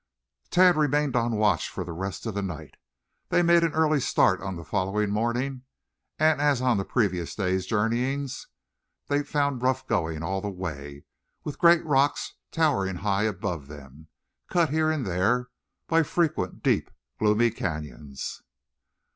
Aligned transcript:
Tad 0.49 0.77
remained 0.77 1.15
on 1.15 1.35
watch 1.35 1.69
for 1.69 1.83
the 1.83 1.91
rest 1.93 2.25
of 2.25 2.33
the 2.33 2.41
night. 2.41 2.73
They 3.29 3.43
made 3.43 3.63
an 3.63 3.73
early 3.73 3.99
start 3.99 4.41
on 4.41 4.55
the 4.55 4.63
following 4.65 5.11
morning, 5.11 5.61
and, 6.17 6.41
as 6.41 6.59
on 6.59 6.77
the 6.77 6.83
previous 6.85 7.35
day's 7.35 7.67
journeyings, 7.67 8.47
they 9.09 9.21
found 9.21 9.61
rough 9.61 9.85
going 9.85 10.23
all 10.23 10.41
the 10.41 10.49
way, 10.49 11.03
with 11.43 11.59
great 11.59 11.85
rocks 11.85 12.33
towering 12.49 12.95
high 12.95 13.25
above 13.25 13.67
them, 13.67 14.07
cut 14.49 14.71
here 14.71 14.89
and 14.89 15.05
there 15.05 15.49
by 15.85 16.01
frequent 16.01 16.63
deep, 16.63 16.89
gloomy 17.19 17.51
canyons. 17.51 18.41